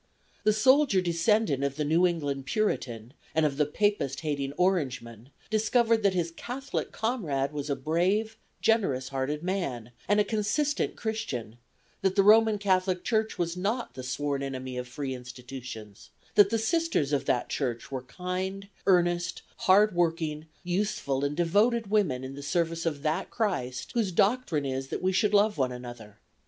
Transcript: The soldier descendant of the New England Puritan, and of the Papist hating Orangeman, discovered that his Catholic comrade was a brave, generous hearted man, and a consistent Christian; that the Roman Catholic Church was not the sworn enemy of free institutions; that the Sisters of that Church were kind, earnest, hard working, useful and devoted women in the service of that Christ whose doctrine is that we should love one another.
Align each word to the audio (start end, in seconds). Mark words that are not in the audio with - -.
The 0.45 0.51
soldier 0.51 0.99
descendant 0.99 1.63
of 1.63 1.75
the 1.75 1.85
New 1.85 2.07
England 2.07 2.47
Puritan, 2.47 3.13
and 3.35 3.45
of 3.45 3.57
the 3.57 3.67
Papist 3.67 4.21
hating 4.21 4.51
Orangeman, 4.53 5.29
discovered 5.51 6.01
that 6.01 6.15
his 6.15 6.31
Catholic 6.31 6.91
comrade 6.91 7.53
was 7.53 7.69
a 7.69 7.75
brave, 7.75 8.35
generous 8.61 9.09
hearted 9.09 9.43
man, 9.43 9.91
and 10.07 10.19
a 10.19 10.23
consistent 10.23 10.95
Christian; 10.95 11.57
that 12.01 12.15
the 12.15 12.23
Roman 12.23 12.57
Catholic 12.57 13.03
Church 13.03 13.37
was 13.37 13.55
not 13.55 13.93
the 13.93 14.01
sworn 14.01 14.41
enemy 14.41 14.75
of 14.75 14.87
free 14.87 15.13
institutions; 15.13 16.09
that 16.33 16.49
the 16.49 16.57
Sisters 16.57 17.13
of 17.13 17.25
that 17.25 17.49
Church 17.49 17.91
were 17.91 18.01
kind, 18.01 18.69
earnest, 18.87 19.43
hard 19.57 19.93
working, 19.93 20.47
useful 20.63 21.23
and 21.23 21.37
devoted 21.37 21.91
women 21.91 22.23
in 22.23 22.33
the 22.33 22.41
service 22.41 22.87
of 22.87 23.03
that 23.03 23.29
Christ 23.29 23.91
whose 23.93 24.11
doctrine 24.11 24.65
is 24.65 24.87
that 24.87 25.03
we 25.03 25.11
should 25.11 25.35
love 25.35 25.59
one 25.59 25.71
another. 25.71 26.17